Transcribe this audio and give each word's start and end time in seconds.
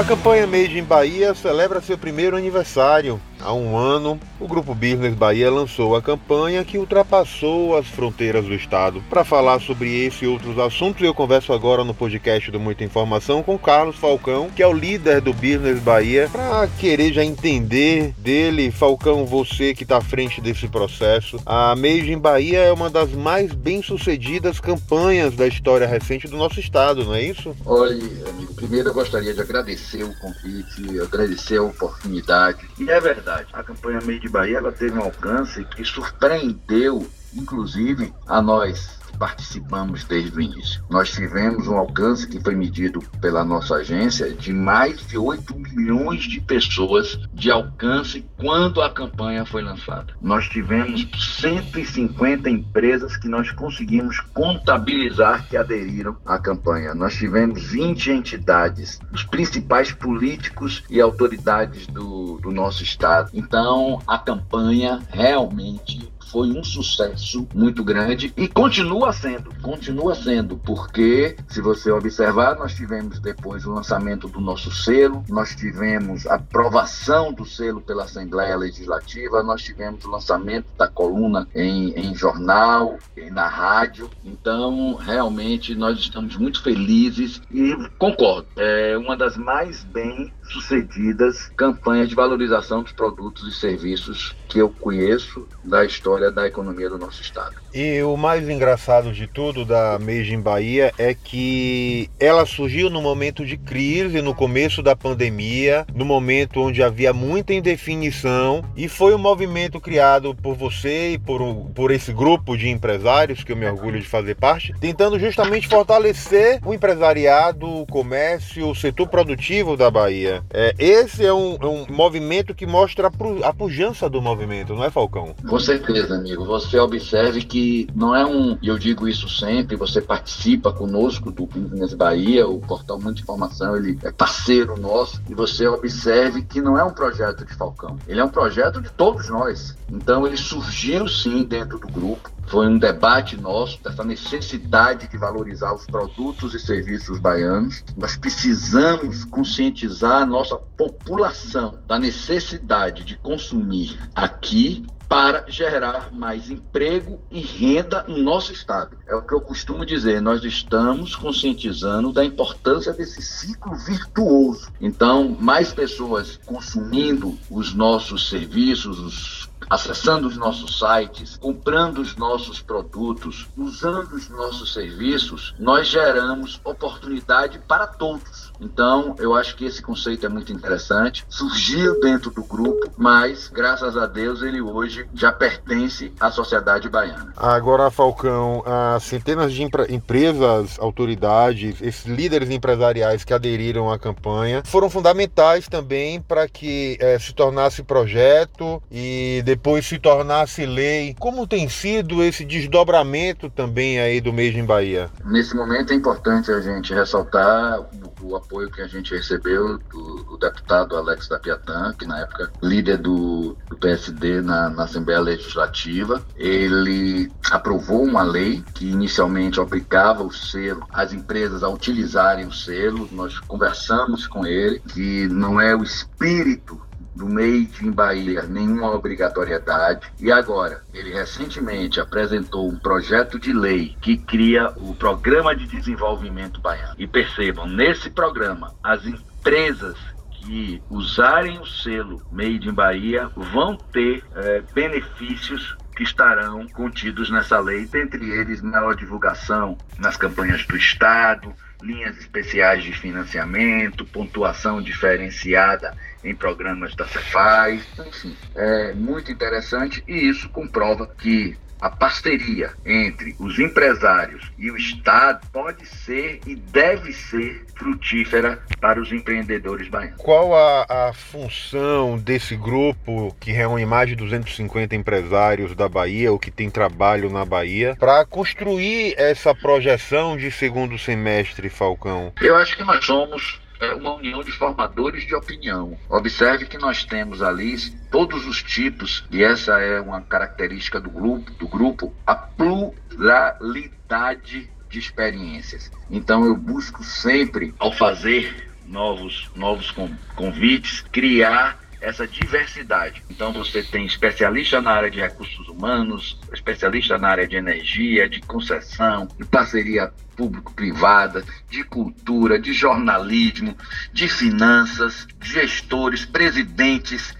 A 0.00 0.02
campanha 0.02 0.46
Made 0.46 0.78
in 0.78 0.82
Bahia 0.82 1.34
celebra 1.34 1.78
seu 1.82 1.98
primeiro 1.98 2.34
aniversário. 2.34 3.20
Há 3.42 3.54
um 3.54 3.76
ano, 3.76 4.20
o 4.38 4.46
Grupo 4.46 4.74
Business 4.74 5.14
Bahia 5.14 5.50
lançou 5.50 5.96
a 5.96 6.02
campanha 6.02 6.62
que 6.62 6.76
ultrapassou 6.76 7.76
as 7.76 7.86
fronteiras 7.86 8.44
do 8.44 8.54
estado. 8.54 9.02
Para 9.08 9.24
falar 9.24 9.60
sobre 9.60 10.04
esse 10.04 10.24
e 10.24 10.28
outros 10.28 10.58
assuntos, 10.58 11.02
eu 11.02 11.14
converso 11.14 11.52
agora 11.52 11.82
no 11.82 11.94
podcast 11.94 12.50
do 12.50 12.60
Muita 12.60 12.84
Informação 12.84 13.42
com 13.42 13.58
Carlos 13.58 13.96
Falcão, 13.96 14.50
que 14.54 14.62
é 14.62 14.66
o 14.66 14.72
líder 14.72 15.22
do 15.22 15.32
Business 15.32 15.80
Bahia, 15.80 16.28
para 16.30 16.68
querer 16.78 17.14
já 17.14 17.24
entender 17.24 18.12
dele, 18.18 18.70
Falcão, 18.70 19.24
você 19.24 19.74
que 19.74 19.84
está 19.84 19.96
à 19.96 20.02
frente 20.02 20.40
desse 20.40 20.68
processo. 20.68 21.38
A 21.46 21.74
Made 21.74 22.12
in 22.12 22.18
Bahia 22.18 22.58
é 22.58 22.72
uma 22.72 22.90
das 22.90 23.10
mais 23.12 23.52
bem-sucedidas 23.54 24.60
campanhas 24.60 25.34
da 25.34 25.46
história 25.46 25.86
recente 25.86 26.28
do 26.28 26.36
nosso 26.36 26.60
estado, 26.60 27.04
não 27.04 27.14
é 27.14 27.22
isso? 27.22 27.56
Olha, 27.64 27.94
amigo, 28.28 28.54
primeiro 28.54 28.90
eu 28.90 28.94
gostaria 28.94 29.32
de 29.32 29.40
agradecer 29.40 30.02
o 30.02 30.14
convite, 30.18 31.00
agradecer 31.00 31.56
a 31.56 31.62
oportunidade. 31.62 32.68
E 32.78 32.90
é 32.90 33.00
verdade 33.00 33.29
A 33.52 33.62
campanha 33.62 34.00
Made 34.02 34.28
Bahia 34.28 34.58
ela 34.58 34.72
teve 34.72 34.98
um 34.98 35.02
alcance 35.02 35.64
que 35.64 35.84
surpreendeu, 35.84 37.08
inclusive, 37.34 38.12
a 38.26 38.42
nós 38.42 38.99
participamos 39.20 40.02
desde 40.04 40.34
o 40.34 40.40
início. 40.40 40.82
Nós 40.88 41.10
tivemos 41.10 41.68
um 41.68 41.76
alcance 41.76 42.26
que 42.26 42.40
foi 42.40 42.56
medido 42.56 43.00
pela 43.20 43.44
nossa 43.44 43.74
agência 43.76 44.32
de 44.32 44.50
mais 44.50 45.06
de 45.06 45.18
8 45.18 45.54
milhões 45.58 46.22
de 46.22 46.40
pessoas 46.40 47.20
de 47.34 47.50
alcance 47.50 48.24
quando 48.38 48.80
a 48.80 48.88
campanha 48.88 49.44
foi 49.44 49.62
lançada. 49.62 50.14
Nós 50.22 50.48
tivemos 50.48 51.06
150 51.40 52.48
empresas 52.48 53.18
que 53.18 53.28
nós 53.28 53.50
conseguimos 53.52 54.20
contabilizar 54.32 55.46
que 55.46 55.56
aderiram 55.56 56.16
à 56.24 56.38
campanha. 56.38 56.94
Nós 56.94 57.14
tivemos 57.14 57.62
20 57.62 58.10
entidades, 58.12 58.98
os 59.12 59.22
principais 59.22 59.92
políticos 59.92 60.82
e 60.88 60.98
autoridades 60.98 61.86
do, 61.86 62.38
do 62.38 62.50
nosso 62.50 62.82
estado. 62.82 63.30
Então, 63.34 64.00
a 64.06 64.16
campanha 64.16 65.02
realmente 65.10 66.10
foi 66.30 66.50
um 66.50 66.62
sucesso 66.62 67.46
muito 67.54 67.82
grande 67.82 68.32
e 68.36 68.46
continua 68.46 69.12
sendo, 69.12 69.50
continua 69.60 70.14
sendo, 70.14 70.56
porque 70.56 71.36
se 71.48 71.60
você 71.60 71.90
observar, 71.90 72.56
nós 72.56 72.74
tivemos 72.74 73.18
depois 73.18 73.66
o 73.66 73.72
lançamento 73.72 74.28
do 74.28 74.40
nosso 74.40 74.70
selo, 74.70 75.24
nós 75.28 75.54
tivemos 75.54 76.26
a 76.26 76.34
aprovação 76.34 77.32
do 77.32 77.44
selo 77.44 77.80
pela 77.80 78.04
Assembleia 78.04 78.56
Legislativa, 78.56 79.42
nós 79.42 79.62
tivemos 79.62 80.04
o 80.04 80.10
lançamento 80.10 80.66
da 80.78 80.88
coluna 80.88 81.48
em, 81.54 81.90
em 81.92 82.14
jornal, 82.14 82.98
na 83.30 83.48
rádio, 83.48 84.10
então 84.24 84.94
realmente 84.94 85.74
nós 85.74 85.98
estamos 85.98 86.36
muito 86.36 86.62
felizes 86.62 87.42
e 87.50 87.76
concordo, 87.98 88.48
é 88.56 88.96
uma 88.96 89.16
das 89.16 89.36
mais 89.36 89.84
bem 89.84 90.32
sucedidas 90.50 91.50
campanhas 91.56 92.08
de 92.08 92.14
valorização 92.14 92.82
dos 92.82 92.92
produtos 92.92 93.46
e 93.46 93.58
serviços 93.58 94.34
que 94.48 94.58
eu 94.58 94.68
conheço 94.68 95.46
da 95.64 95.84
história 95.84 96.19
da 96.28 96.46
economia 96.46 96.90
do 96.90 96.98
nosso 96.98 97.22
estado. 97.22 97.54
E 97.72 98.02
o 98.02 98.16
mais 98.16 98.48
engraçado 98.48 99.12
de 99.12 99.28
tudo 99.28 99.64
da 99.64 99.96
Made 100.00 100.34
in 100.34 100.40
Bahia 100.40 100.92
é 100.98 101.14
que 101.14 102.10
ela 102.18 102.44
surgiu 102.44 102.90
no 102.90 103.00
momento 103.00 103.46
de 103.46 103.56
crise, 103.56 104.20
no 104.20 104.34
começo 104.34 104.82
da 104.82 104.96
pandemia, 104.96 105.86
no 105.94 106.04
momento 106.04 106.60
onde 106.60 106.82
havia 106.82 107.12
muita 107.12 107.54
indefinição, 107.54 108.64
e 108.76 108.88
foi 108.88 109.14
um 109.14 109.18
movimento 109.18 109.80
criado 109.80 110.34
por 110.34 110.56
você 110.56 111.12
e 111.12 111.18
por, 111.18 111.40
por 111.74 111.92
esse 111.92 112.12
grupo 112.12 112.56
de 112.56 112.68
empresários, 112.68 113.44
que 113.44 113.52
eu 113.52 113.56
me 113.56 113.66
orgulho 113.66 114.00
de 114.00 114.06
fazer 114.06 114.34
parte, 114.34 114.74
tentando 114.80 115.18
justamente 115.18 115.68
fortalecer 115.68 116.60
o 116.64 116.74
empresariado, 116.74 117.68
o 117.68 117.86
comércio, 117.86 118.68
o 118.68 118.74
setor 118.74 119.06
produtivo 119.06 119.76
da 119.76 119.90
Bahia. 119.90 120.42
É, 120.52 120.74
esse 120.78 121.24
é 121.24 121.32
um, 121.32 121.56
um 121.62 121.86
movimento 121.88 122.54
que 122.54 122.66
mostra 122.66 123.10
a 123.44 123.52
pujança 123.52 124.08
do 124.08 124.20
movimento, 124.20 124.74
não 124.74 124.84
é, 124.84 124.90
Falcão? 124.90 125.34
Com 125.48 125.58
certeza, 125.58 125.99
amigo. 126.08 126.44
Você 126.44 126.78
observe 126.78 127.42
que 127.42 127.88
não 127.94 128.14
é 128.14 128.24
um, 128.24 128.56
e 128.62 128.68
eu 128.68 128.78
digo 128.78 129.08
isso 129.08 129.28
sempre, 129.28 129.76
você 129.76 130.00
participa 130.00 130.72
conosco 130.72 131.30
do 131.30 131.46
Business 131.46 131.94
Bahia, 131.94 132.46
o 132.46 132.60
portal 132.60 133.00
Muita 133.00 133.20
Informação, 133.20 133.76
ele 133.76 133.98
é 134.02 134.10
parceiro 134.10 134.78
nosso, 134.78 135.20
e 135.28 135.34
você 135.34 135.66
observe 135.66 136.42
que 136.42 136.60
não 136.60 136.78
é 136.78 136.84
um 136.84 136.92
projeto 136.92 137.44
de 137.44 137.54
Falcão, 137.54 137.98
ele 138.06 138.20
é 138.20 138.24
um 138.24 138.28
projeto 138.28 138.80
de 138.80 138.90
todos 138.90 139.28
nós. 139.28 139.76
Então 139.90 140.26
ele 140.26 140.36
surgiu 140.36 141.08
sim 141.08 141.42
dentro 141.42 141.78
do 141.78 141.88
grupo, 141.88 142.30
foi 142.46 142.66
um 142.66 142.78
debate 142.78 143.36
nosso 143.36 143.80
dessa 143.82 144.02
necessidade 144.02 145.08
de 145.08 145.16
valorizar 145.16 145.72
os 145.72 145.86
produtos 145.86 146.52
e 146.52 146.58
serviços 146.58 147.20
baianos. 147.20 147.84
Nós 147.96 148.16
precisamos 148.16 149.24
conscientizar 149.24 150.22
a 150.22 150.26
nossa 150.26 150.56
população 150.56 151.78
da 151.86 151.96
necessidade 151.96 153.04
de 153.04 153.16
consumir 153.16 153.96
aqui 154.14 154.84
para 155.10 155.44
gerar 155.48 156.12
mais 156.12 156.48
emprego 156.50 157.20
e 157.32 157.40
renda 157.40 158.04
no 158.06 158.18
nosso 158.18 158.52
estado. 158.52 158.96
É 159.08 159.14
o 159.16 159.22
que 159.22 159.34
eu 159.34 159.40
costumo 159.40 159.84
dizer, 159.84 160.22
nós 160.22 160.44
estamos 160.44 161.16
conscientizando 161.16 162.12
da 162.12 162.24
importância 162.24 162.92
desse 162.92 163.20
ciclo 163.20 163.74
virtuoso. 163.74 164.70
Então, 164.80 165.36
mais 165.40 165.72
pessoas 165.72 166.38
consumindo 166.46 167.36
os 167.50 167.74
nossos 167.74 168.28
serviços, 168.28 169.00
os 169.00 169.49
acessando 169.68 170.28
os 170.28 170.36
nossos 170.36 170.78
sites, 170.78 171.36
comprando 171.36 171.98
os 171.98 172.16
nossos 172.16 172.60
produtos, 172.60 173.48
usando 173.56 174.14
os 174.14 174.28
nossos 174.28 174.72
serviços, 174.72 175.54
nós 175.58 175.88
geramos 175.88 176.60
oportunidade 176.64 177.58
para 177.66 177.86
todos. 177.86 178.52
Então, 178.60 179.14
eu 179.18 179.34
acho 179.34 179.56
que 179.56 179.64
esse 179.64 179.80
conceito 179.80 180.26
é 180.26 180.28
muito 180.28 180.52
interessante. 180.52 181.24
Surgiu 181.28 181.98
dentro 182.00 182.30
do 182.30 182.42
grupo, 182.42 182.90
mas 182.96 183.48
graças 183.48 183.96
a 183.96 184.06
Deus 184.06 184.42
ele 184.42 184.60
hoje 184.60 185.08
já 185.14 185.32
pertence 185.32 186.12
à 186.20 186.30
sociedade 186.30 186.88
baiana. 186.88 187.32
Agora, 187.36 187.90
Falcão, 187.90 188.62
as 188.66 189.04
centenas 189.04 189.52
de 189.52 189.62
empresas, 189.62 190.78
autoridades, 190.78 191.80
esses 191.80 192.04
líderes 192.04 192.50
empresariais 192.50 193.24
que 193.24 193.32
aderiram 193.32 193.90
à 193.90 193.98
campanha 193.98 194.62
foram 194.64 194.90
fundamentais 194.90 195.68
também 195.68 196.20
para 196.20 196.48
que 196.48 196.98
é, 197.00 197.18
se 197.18 197.32
tornasse 197.32 197.82
projeto 197.82 198.82
e 198.90 199.42
depois 199.50 199.84
se 199.84 199.98
tornasse 199.98 200.64
lei. 200.64 201.16
Como 201.18 201.44
tem 201.44 201.68
sido 201.68 202.22
esse 202.22 202.44
desdobramento 202.44 203.50
também 203.50 203.98
aí 203.98 204.20
do 204.20 204.32
mês 204.32 204.54
em 204.54 204.64
Bahia? 204.64 205.10
Nesse 205.24 205.56
momento 205.56 205.92
é 205.92 205.96
importante 205.96 206.52
a 206.52 206.60
gente 206.60 206.94
ressaltar 206.94 207.80
o 208.22 208.36
apoio 208.36 208.70
que 208.70 208.80
a 208.80 208.86
gente 208.86 209.12
recebeu 209.12 209.76
do, 209.90 210.22
do 210.22 210.38
deputado 210.38 210.96
Alex 210.96 211.26
da 211.26 211.40
Piatã, 211.40 211.92
que 211.98 212.06
na 212.06 212.20
época 212.20 212.52
líder 212.62 212.98
do, 212.98 213.56
do 213.68 213.76
PSD 213.76 214.40
na, 214.40 214.70
na, 214.70 214.84
Assembleia 214.84 215.18
Legislativa. 215.18 216.22
Ele 216.36 217.28
aprovou 217.50 218.04
uma 218.04 218.22
lei 218.22 218.62
que 218.74 218.88
inicialmente 218.88 219.58
obrigava 219.58 220.22
o 220.22 220.32
selo, 220.32 220.86
as 220.92 221.12
empresas 221.12 221.64
a 221.64 221.68
utilizarem 221.68 222.46
o 222.46 222.52
selo. 222.52 223.08
Nós 223.10 223.36
conversamos 223.40 224.28
com 224.28 224.46
ele 224.46 224.78
que 224.78 225.26
não 225.26 225.60
é 225.60 225.74
o 225.74 225.82
espírito 225.82 226.80
do 227.20 227.28
Made 227.28 227.86
in 227.86 227.92
Bahia 227.92 228.42
nenhuma 228.44 228.94
obrigatoriedade. 228.94 230.10
E 230.18 230.32
agora, 230.32 230.82
ele 230.94 231.12
recentemente 231.12 232.00
apresentou 232.00 232.66
um 232.66 232.78
projeto 232.78 233.38
de 233.38 233.52
lei 233.52 233.94
que 234.00 234.16
cria 234.16 234.72
o 234.76 234.94
Programa 234.94 235.54
de 235.54 235.66
Desenvolvimento 235.66 236.62
Baiano. 236.62 236.94
E 236.98 237.06
percebam, 237.06 237.66
nesse 237.66 238.08
programa, 238.08 238.74
as 238.82 239.04
empresas 239.04 239.98
que 240.32 240.82
usarem 240.88 241.58
o 241.58 241.66
selo 241.66 242.22
Made 242.32 242.66
in 242.66 242.72
Bahia 242.72 243.30
vão 243.36 243.76
ter 243.76 244.24
é, 244.34 244.62
benefícios 244.72 245.76
que 245.94 246.02
estarão 246.02 246.66
contidos 246.68 247.28
nessa 247.28 247.60
lei, 247.60 247.84
dentre 247.84 248.30
eles 248.30 248.62
maior 248.62 248.96
divulgação 248.96 249.76
nas 249.98 250.16
campanhas 250.16 250.64
do 250.64 250.74
Estado, 250.74 251.52
linhas 251.82 252.16
especiais 252.16 252.82
de 252.82 252.92
financiamento, 252.92 254.06
pontuação 254.06 254.80
diferenciada 254.80 255.94
em 256.22 256.34
programas 256.34 256.94
da 256.94 257.06
Cefaz, 257.06 257.82
enfim, 258.06 258.36
é 258.54 258.92
muito 258.94 259.30
interessante 259.32 260.02
e 260.06 260.28
isso 260.28 260.48
comprova 260.48 261.06
que 261.06 261.56
a 261.80 261.88
parceria 261.88 262.72
entre 262.84 263.34
os 263.38 263.58
empresários 263.58 264.52
e 264.58 264.70
o 264.70 264.76
Estado 264.76 265.46
pode 265.52 265.86
ser 265.86 266.40
e 266.46 266.54
deve 266.54 267.12
ser 267.12 267.64
frutífera 267.74 268.62
para 268.80 269.00
os 269.00 269.10
empreendedores 269.10 269.88
baianos. 269.88 270.18
Qual 270.18 270.54
a, 270.54 271.08
a, 271.08 271.12
função 271.14 272.18
desse 272.18 272.54
grupo 272.54 273.34
que 273.40 273.50
reúne 273.50 273.86
mais 273.86 274.08
de 274.08 274.14
250 274.14 274.94
empresários 274.94 275.74
da 275.74 275.88
Bahia 275.88 276.30
ou 276.30 276.38
que 276.38 276.50
tem 276.50 276.68
trabalho 276.68 277.30
na 277.30 277.44
Bahia 277.44 277.96
para 277.98 278.24
construir 278.26 279.14
essa 279.16 279.54
projeção 279.54 280.36
de 280.36 280.50
segundo 280.50 280.98
semestre, 280.98 281.70
Falcão? 281.70 282.32
Eu 282.40 282.56
acho 282.56 282.76
que 282.76 282.84
nós 282.84 283.04
somos 283.04 283.58
é 283.80 283.92
uma 283.94 284.14
união 284.14 284.44
de 284.44 284.52
formadores 284.52 285.26
de 285.26 285.34
opinião. 285.34 285.98
Observe 286.08 286.66
que 286.66 286.78
nós 286.78 287.04
temos 287.04 287.42
ali 287.42 287.76
todos 288.10 288.46
os 288.46 288.62
tipos, 288.62 289.24
e 289.30 289.42
essa 289.42 289.80
é 289.80 290.00
uma 290.00 290.20
característica 290.20 291.00
do 291.00 291.10
grupo, 291.10 291.50
do 291.52 291.66
grupo, 291.66 292.14
a 292.26 292.34
pluralidade 292.34 294.70
de 294.88 294.98
experiências. 294.98 295.90
Então 296.10 296.44
eu 296.44 296.54
busco 296.56 297.02
sempre, 297.02 297.74
ao 297.78 297.90
fazer 297.92 298.68
novos, 298.86 299.50
novos 299.54 299.94
convites, 300.34 301.02
criar 301.12 301.79
essa 302.00 302.26
diversidade. 302.26 303.22
Então 303.30 303.52
você 303.52 303.82
tem 303.82 304.06
especialista 304.06 304.80
na 304.80 304.92
área 304.92 305.10
de 305.10 305.20
recursos 305.20 305.68
humanos, 305.68 306.38
especialista 306.52 307.18
na 307.18 307.28
área 307.28 307.46
de 307.46 307.56
energia, 307.56 308.28
de 308.28 308.40
concessão, 308.40 309.28
de 309.38 309.44
parceria 309.44 310.12
público-privada, 310.36 311.44
de 311.68 311.84
cultura, 311.84 312.58
de 312.58 312.72
jornalismo, 312.72 313.76
de 314.12 314.28
finanças, 314.28 315.26
gestores, 315.42 316.24
presidentes. 316.24 317.30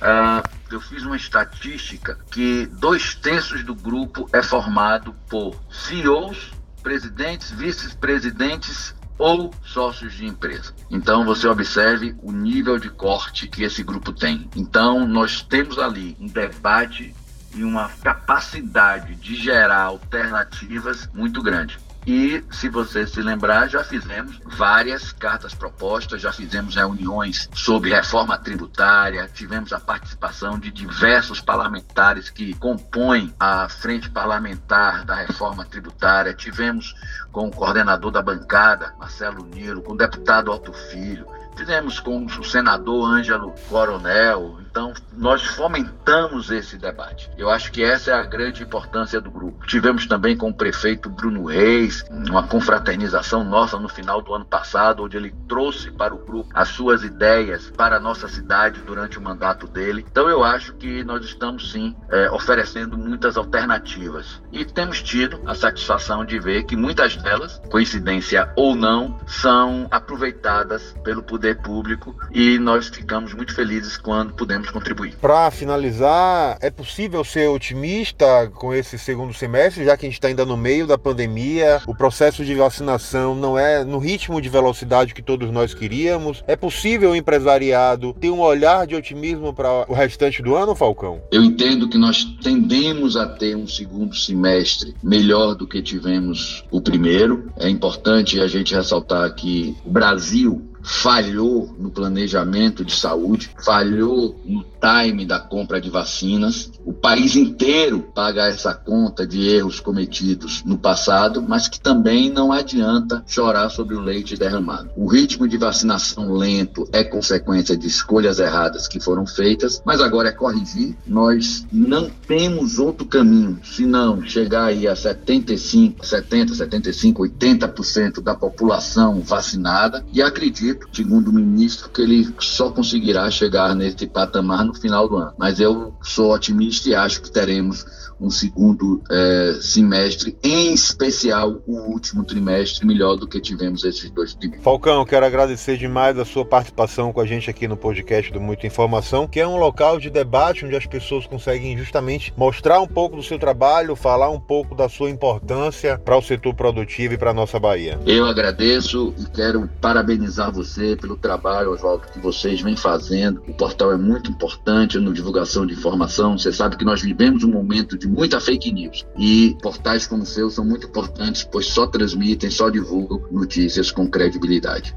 Uh, 0.00 0.42
eu 0.72 0.80
fiz 0.80 1.04
uma 1.04 1.16
estatística 1.16 2.18
que 2.30 2.66
dois 2.66 3.14
terços 3.14 3.62
do 3.62 3.74
grupo 3.74 4.28
é 4.32 4.42
formado 4.42 5.14
por 5.28 5.54
CEOs, 5.70 6.52
presidentes, 6.82 7.50
vice-presidentes 7.52 8.94
ou 9.20 9.52
sócios 9.62 10.14
de 10.14 10.24
empresa. 10.24 10.72
Então 10.90 11.26
você 11.26 11.46
observe 11.46 12.16
o 12.22 12.32
nível 12.32 12.78
de 12.78 12.88
corte 12.88 13.46
que 13.46 13.62
esse 13.62 13.82
grupo 13.82 14.12
tem. 14.12 14.48
Então 14.56 15.06
nós 15.06 15.42
temos 15.42 15.78
ali 15.78 16.16
um 16.18 16.26
debate 16.26 17.14
e 17.54 17.62
uma 17.62 17.90
capacidade 18.02 19.14
de 19.16 19.34
gerar 19.34 19.82
alternativas 19.82 21.06
muito 21.12 21.42
grande. 21.42 21.78
E, 22.12 22.44
se 22.50 22.68
você 22.68 23.06
se 23.06 23.22
lembrar, 23.22 23.68
já 23.68 23.84
fizemos 23.84 24.40
várias 24.44 25.12
cartas 25.12 25.54
propostas, 25.54 26.20
já 26.20 26.32
fizemos 26.32 26.74
reuniões 26.74 27.48
sobre 27.54 27.90
reforma 27.90 28.36
tributária, 28.36 29.30
tivemos 29.32 29.72
a 29.72 29.78
participação 29.78 30.58
de 30.58 30.72
diversos 30.72 31.40
parlamentares 31.40 32.28
que 32.28 32.52
compõem 32.54 33.32
a 33.38 33.68
frente 33.68 34.10
parlamentar 34.10 35.04
da 35.04 35.14
reforma 35.14 35.64
tributária, 35.64 36.34
tivemos 36.34 36.96
com 37.30 37.46
o 37.46 37.52
coordenador 37.52 38.10
da 38.10 38.20
bancada, 38.20 38.92
Marcelo 38.98 39.46
Niro, 39.46 39.80
com 39.80 39.92
o 39.92 39.96
deputado 39.96 40.50
Otto 40.50 40.72
Filho, 40.72 41.24
Fizemos 41.56 42.00
com 42.00 42.24
o 42.24 42.44
senador 42.44 43.04
Ângelo 43.04 43.54
Coronel, 43.68 44.58
então 44.70 44.94
nós 45.12 45.44
fomentamos 45.44 46.50
esse 46.50 46.78
debate. 46.78 47.30
Eu 47.36 47.50
acho 47.50 47.72
que 47.72 47.82
essa 47.82 48.12
é 48.12 48.14
a 48.14 48.22
grande 48.22 48.62
importância 48.62 49.20
do 49.20 49.30
grupo. 49.30 49.66
Tivemos 49.66 50.06
também 50.06 50.36
com 50.36 50.48
o 50.48 50.54
prefeito 50.54 51.10
Bruno 51.10 51.46
Reis 51.46 52.04
uma 52.10 52.46
confraternização 52.46 53.44
nossa 53.44 53.78
no 53.78 53.88
final 53.88 54.22
do 54.22 54.32
ano 54.32 54.44
passado, 54.44 55.02
onde 55.02 55.16
ele 55.16 55.34
trouxe 55.48 55.90
para 55.90 56.14
o 56.14 56.18
grupo 56.18 56.48
as 56.54 56.68
suas 56.68 57.02
ideias 57.02 57.70
para 57.70 57.96
a 57.96 58.00
nossa 58.00 58.28
cidade 58.28 58.80
durante 58.80 59.18
o 59.18 59.22
mandato 59.22 59.66
dele. 59.66 60.06
Então 60.10 60.28
eu 60.28 60.44
acho 60.44 60.74
que 60.74 61.02
nós 61.04 61.24
estamos 61.24 61.72
sim 61.72 61.94
é, 62.08 62.30
oferecendo 62.30 62.96
muitas 62.96 63.36
alternativas 63.36 64.40
e 64.52 64.64
temos 64.64 65.02
tido 65.02 65.40
a 65.46 65.54
satisfação 65.54 66.24
de 66.24 66.38
ver 66.38 66.64
que 66.64 66.76
muitas 66.76 67.16
delas, 67.16 67.60
coincidência 67.70 68.52
ou 68.56 68.74
não, 68.76 69.18
são 69.26 69.88
aproveitadas 69.90 70.94
pelo 71.02 71.22
poder 71.22 71.60
público 71.60 72.16
e 72.30 72.58
nós 72.58 72.88
ficamos 72.88 73.34
muito 73.34 73.54
felizes 73.54 73.96
quando 73.96 74.34
pudemos 74.60 74.70
contribuir. 74.70 75.14
Para 75.20 75.50
finalizar, 75.50 76.58
é 76.60 76.70
possível 76.70 77.24
ser 77.24 77.48
otimista 77.48 78.50
com 78.54 78.74
esse 78.74 78.98
segundo 78.98 79.32
semestre, 79.32 79.84
já 79.84 79.96
que 79.96 80.06
a 80.06 80.08
gente 80.08 80.18
está 80.18 80.28
ainda 80.28 80.44
no 80.44 80.56
meio 80.56 80.86
da 80.86 80.98
pandemia, 80.98 81.80
o 81.86 81.94
processo 81.94 82.44
de 82.44 82.54
vacinação 82.54 83.34
não 83.34 83.58
é 83.58 83.84
no 83.84 83.98
ritmo 83.98 84.40
de 84.40 84.48
velocidade 84.48 85.14
que 85.14 85.22
todos 85.22 85.50
nós 85.50 85.74
queríamos. 85.74 86.44
É 86.46 86.54
possível 86.54 87.10
o 87.10 87.16
empresariado 87.16 88.14
ter 88.14 88.30
um 88.30 88.40
olhar 88.40 88.86
de 88.86 88.94
otimismo 88.94 89.52
para 89.52 89.86
o 89.88 89.94
restante 89.94 90.42
do 90.42 90.54
ano, 90.54 90.74
Falcão? 90.74 91.22
Eu 91.30 91.42
entendo 91.42 91.88
que 91.88 91.98
nós 91.98 92.24
tendemos 92.42 93.16
a 93.16 93.26
ter 93.26 93.56
um 93.56 93.66
segundo 93.66 94.14
semestre 94.14 94.94
melhor 95.02 95.54
do 95.54 95.66
que 95.66 95.82
tivemos 95.82 96.64
o 96.70 96.80
primeiro. 96.80 97.50
É 97.56 97.68
importante 97.68 98.40
a 98.40 98.46
gente 98.46 98.74
ressaltar 98.74 99.34
que 99.34 99.76
o 99.84 99.90
Brasil 99.90 100.69
falhou 100.82 101.74
no 101.78 101.90
planejamento 101.90 102.84
de 102.84 102.94
saúde, 102.94 103.50
falhou 103.64 104.40
no 104.44 104.64
time 104.80 105.26
da 105.26 105.38
compra 105.38 105.80
de 105.80 105.90
vacinas. 105.90 106.70
O 106.84 106.92
país 106.92 107.36
inteiro 107.36 108.00
paga 108.14 108.46
essa 108.46 108.74
conta 108.74 109.26
de 109.26 109.46
erros 109.48 109.78
cometidos 109.80 110.62
no 110.64 110.78
passado, 110.78 111.42
mas 111.42 111.68
que 111.68 111.80
também 111.80 112.30
não 112.30 112.52
adianta 112.52 113.22
chorar 113.26 113.68
sobre 113.68 113.94
o 113.94 114.00
leite 114.00 114.36
derramado. 114.36 114.90
O 114.96 115.06
ritmo 115.06 115.46
de 115.46 115.56
vacinação 115.58 116.32
lento 116.32 116.88
é 116.92 117.04
consequência 117.04 117.76
de 117.76 117.86
escolhas 117.86 118.38
erradas 118.38 118.88
que 118.88 119.00
foram 119.00 119.26
feitas, 119.26 119.82
mas 119.84 120.00
agora 120.00 120.30
é 120.30 120.32
corrigir. 120.32 120.96
Nós 121.06 121.66
não 121.72 122.08
temos 122.26 122.78
outro 122.78 123.04
caminho 123.06 123.60
senão 123.62 124.22
chegar 124.22 124.66
aí 124.66 124.86
a 124.86 124.96
75, 124.96 126.04
70, 126.04 126.54
75, 126.54 127.22
80% 127.22 128.22
da 128.22 128.34
população 128.34 129.20
vacinada 129.20 130.04
e 130.12 130.22
acredito, 130.22 130.69
segundo 130.92 131.28
o 131.28 131.32
ministro, 131.32 131.88
que 131.90 132.02
ele 132.02 132.34
só 132.38 132.70
conseguirá 132.70 133.30
chegar 133.30 133.74
nesse 133.74 134.06
patamar 134.06 134.64
no 134.64 134.74
final 134.74 135.08
do 135.08 135.16
ano. 135.16 135.34
Mas 135.38 135.60
eu 135.60 135.94
sou 136.02 136.32
otimista 136.32 136.88
e 136.88 136.94
acho 136.94 137.22
que 137.22 137.30
teremos 137.30 137.84
um 138.20 138.30
segundo 138.30 139.02
é, 139.10 139.58
semestre, 139.60 140.36
em 140.42 140.72
especial 140.74 141.62
o 141.66 141.76
último 141.90 142.24
trimestre, 142.24 142.86
melhor 142.86 143.16
do 143.16 143.26
que 143.26 143.40
tivemos 143.40 143.84
esses 143.84 144.10
dois 144.10 144.34
trimestres. 144.34 144.62
Falcão, 144.62 145.04
quero 145.04 145.24
agradecer 145.24 145.76
demais 145.76 146.18
a 146.18 146.24
sua 146.24 146.44
participação 146.44 147.12
com 147.12 147.20
a 147.20 147.26
gente 147.26 147.48
aqui 147.48 147.66
no 147.66 147.76
podcast 147.76 148.32
do 148.32 148.40
Muita 148.40 148.66
Informação, 148.66 149.26
que 149.26 149.40
é 149.40 149.46
um 149.46 149.56
local 149.56 149.98
de 149.98 150.10
debate 150.10 150.64
onde 150.64 150.76
as 150.76 150.86
pessoas 150.86 151.26
conseguem 151.26 151.76
justamente 151.76 152.32
mostrar 152.36 152.80
um 152.80 152.86
pouco 152.86 153.16
do 153.16 153.22
seu 153.22 153.38
trabalho, 153.38 153.96
falar 153.96 154.28
um 154.30 154.40
pouco 154.40 154.74
da 154.74 154.88
sua 154.88 155.10
importância 155.10 155.98
para 155.98 156.16
o 156.16 156.22
setor 156.22 156.54
produtivo 156.54 157.14
e 157.14 157.18
para 157.18 157.30
a 157.30 157.34
nossa 157.34 157.58
Bahia. 157.58 157.98
Eu 158.06 158.26
agradeço 158.26 159.14
e 159.18 159.24
quero 159.26 159.68
parabenizar 159.80 160.52
você 160.52 160.96
pelo 160.96 161.16
trabalho, 161.16 161.72
Oswaldo, 161.72 162.06
que 162.12 162.18
vocês 162.18 162.60
vêm 162.60 162.76
fazendo. 162.76 163.42
O 163.48 163.54
portal 163.54 163.92
é 163.92 163.96
muito 163.96 164.30
importante 164.30 164.98
no 164.98 165.12
divulgação 165.12 165.66
de 165.66 165.74
informação. 165.74 166.36
Você 166.36 166.52
sabe 166.52 166.76
que 166.76 166.84
nós 166.84 167.02
vivemos 167.02 167.44
um 167.44 167.50
momento 167.50 167.96
de 167.96 168.09
muita 168.10 168.40
fake 168.40 168.72
news. 168.72 169.06
E 169.16 169.56
portais 169.62 170.06
como 170.06 170.24
o 170.24 170.26
seu 170.26 170.50
são 170.50 170.64
muito 170.64 170.86
importantes, 170.86 171.44
pois 171.44 171.66
só 171.66 171.86
transmitem, 171.86 172.50
só 172.50 172.68
divulgam 172.68 173.22
notícias 173.30 173.90
com 173.90 174.08
credibilidade. 174.08 174.94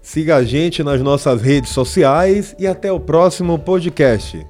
Siga 0.00 0.36
a 0.36 0.44
gente 0.44 0.82
nas 0.82 1.02
nossas 1.02 1.42
redes 1.42 1.70
sociais 1.70 2.54
e 2.58 2.66
até 2.66 2.90
o 2.90 2.98
próximo 2.98 3.58
podcast. 3.58 4.46